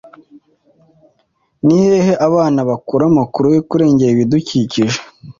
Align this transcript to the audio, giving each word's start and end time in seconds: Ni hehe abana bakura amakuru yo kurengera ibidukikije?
Ni 1.65 1.77
hehe 1.87 2.13
abana 2.27 2.59
bakura 2.69 3.03
amakuru 3.11 3.47
yo 3.55 3.61
kurengera 3.69 4.11
ibidukikije? 4.15 4.99